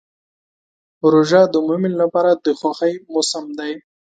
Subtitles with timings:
[1.11, 3.71] روژه د مؤمن لپاره د خوښۍ موسم دی.